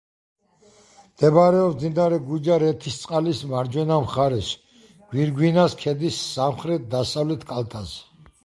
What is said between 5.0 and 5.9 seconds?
გვირგვინას